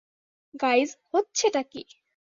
Guys, 0.53 0.89
হচ্ছেটা 1.11 1.61
কী? 1.63 1.81